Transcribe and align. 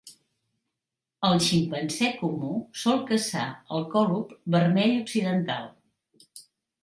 El 1.27 1.35
ximpanzé 1.47 2.07
comú 2.21 2.49
sol 2.83 3.03
caçar 3.11 3.45
el 3.77 3.85
còlob 3.91 4.31
vermell 4.57 4.95
occidental. 5.03 5.69